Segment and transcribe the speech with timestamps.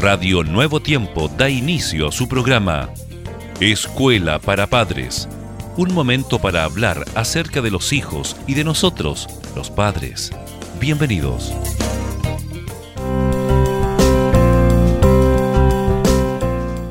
[0.00, 2.88] Radio Nuevo Tiempo da inicio a su programa
[3.58, 5.28] Escuela para Padres.
[5.76, 9.26] Un momento para hablar acerca de los hijos y de nosotros,
[9.56, 10.30] los padres.
[10.78, 11.52] Bienvenidos.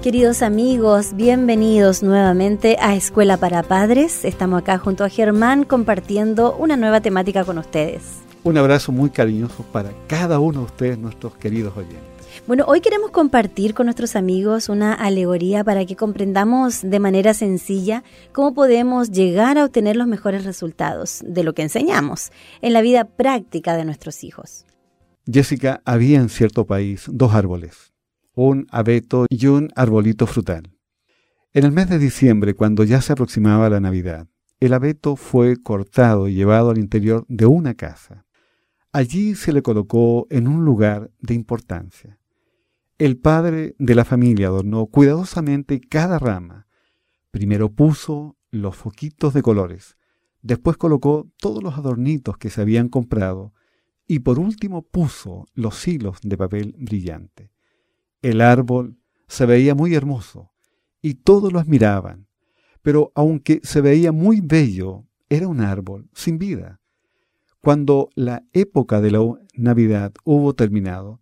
[0.03, 4.25] Queridos amigos, bienvenidos nuevamente a Escuela para Padres.
[4.25, 8.03] Estamos acá junto a Germán compartiendo una nueva temática con ustedes.
[8.43, 12.16] Un abrazo muy cariñoso para cada uno de ustedes, nuestros queridos oyentes.
[12.45, 18.03] Bueno, hoy queremos compartir con nuestros amigos una alegoría para que comprendamos de manera sencilla
[18.31, 23.05] cómo podemos llegar a obtener los mejores resultados de lo que enseñamos en la vida
[23.05, 24.65] práctica de nuestros hijos.
[25.25, 27.93] Jessica, había en cierto país dos árboles,
[28.33, 30.71] un abeto y un arbolito frutal.
[31.53, 34.27] En el mes de diciembre, cuando ya se aproximaba la Navidad,
[34.59, 38.26] el abeto fue cortado y llevado al interior de una casa.
[38.97, 42.17] Allí se le colocó en un lugar de importancia.
[42.97, 46.65] El padre de la familia adornó cuidadosamente cada rama.
[47.29, 49.97] Primero puso los foquitos de colores,
[50.41, 53.53] después colocó todos los adornitos que se habían comprado
[54.07, 57.51] y por último puso los hilos de papel brillante.
[58.23, 60.53] El árbol se veía muy hermoso
[61.03, 62.29] y todos lo admiraban,
[62.81, 66.81] pero aunque se veía muy bello, era un árbol sin vida.
[67.67, 69.19] Cuando la época de la
[69.53, 71.19] Navidad hubo terminado,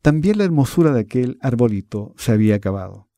[0.00, 3.08] también la hermosura de aquel arbolito se había acabado.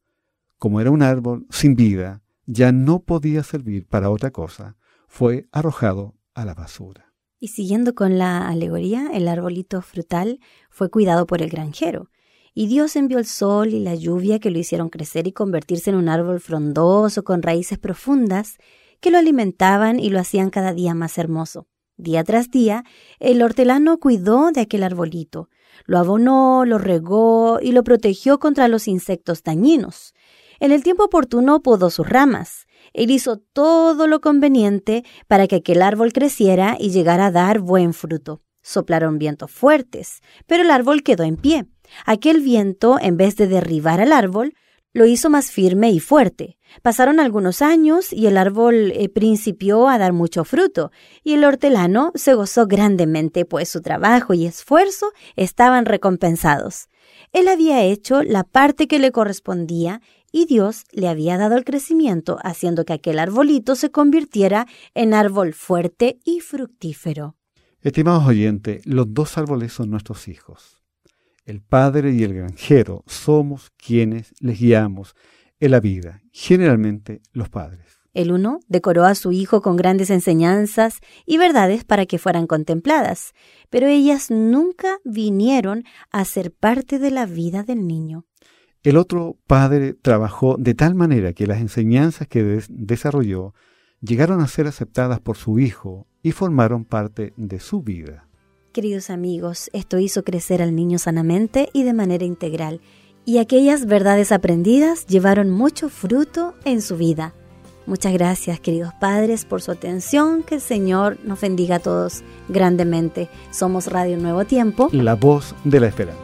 [0.56, 4.78] Como era un árbol sin vida, ya no podía servir para otra cosa,
[5.08, 7.12] fue arrojado a la basura.
[7.38, 12.08] Y siguiendo con la alegoría, el arbolito frutal fue cuidado por el granjero,
[12.54, 15.96] y Dios envió el sol y la lluvia que lo hicieron crecer y convertirse en
[15.96, 18.56] un árbol frondoso con raíces profundas
[19.00, 21.66] que lo alimentaban y lo hacían cada día más hermoso.
[22.00, 22.84] Día tras día,
[23.18, 25.50] el hortelano cuidó de aquel arbolito,
[25.84, 30.14] lo abonó, lo regó y lo protegió contra los insectos dañinos.
[30.60, 32.66] En el tiempo oportuno podó sus ramas.
[32.94, 37.92] Él hizo todo lo conveniente para que aquel árbol creciera y llegara a dar buen
[37.92, 38.40] fruto.
[38.62, 41.66] Soplaron vientos fuertes, pero el árbol quedó en pie.
[42.06, 44.54] Aquel viento, en vez de derribar al árbol,
[44.92, 46.58] lo hizo más firme y fuerte.
[46.82, 50.90] Pasaron algunos años y el árbol eh, principió a dar mucho fruto,
[51.22, 56.88] y el hortelano se gozó grandemente, pues su trabajo y esfuerzo estaban recompensados.
[57.32, 60.00] Él había hecho la parte que le correspondía
[60.32, 65.54] y Dios le había dado el crecimiento, haciendo que aquel arbolito se convirtiera en árbol
[65.54, 67.36] fuerte y fructífero.
[67.82, 70.79] Estimados oyentes, los dos árboles son nuestros hijos.
[71.44, 75.14] El padre y el granjero somos quienes les guiamos
[75.58, 78.00] en la vida, generalmente los padres.
[78.12, 83.34] El uno decoró a su hijo con grandes enseñanzas y verdades para que fueran contempladas,
[83.68, 88.26] pero ellas nunca vinieron a ser parte de la vida del niño.
[88.82, 93.54] El otro padre trabajó de tal manera que las enseñanzas que desarrolló
[94.00, 98.26] llegaron a ser aceptadas por su hijo y formaron parte de su vida.
[98.72, 102.80] Queridos amigos, esto hizo crecer al niño sanamente y de manera integral,
[103.24, 107.34] y aquellas verdades aprendidas llevaron mucho fruto en su vida.
[107.86, 110.44] Muchas gracias, queridos padres, por su atención.
[110.44, 113.28] Que el Señor nos bendiga a todos grandemente.
[113.50, 114.88] Somos Radio Nuevo Tiempo.
[114.92, 116.22] La voz de la esperanza.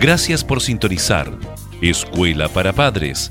[0.00, 1.30] Gracias por sintonizar.
[1.82, 3.30] Escuela para Padres